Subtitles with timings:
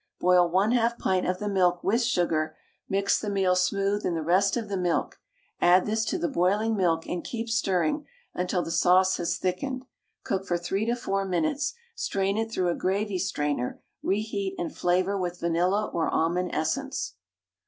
[0.19, 2.57] Boil 1/2 pint of the milk with sugar,
[2.89, 5.19] mix the meal smooth in the rest of the milk,
[5.59, 9.85] add this to the boiling milk and keep stirring until the sauce has thickened,
[10.23, 14.75] cook for 3 to 4 minutes, strain it through a gravy strainer, re heat, and
[14.75, 17.13] flavour with vanilla or almond essence.